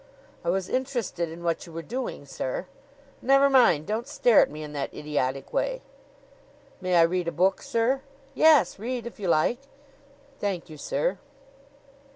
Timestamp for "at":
4.41-4.49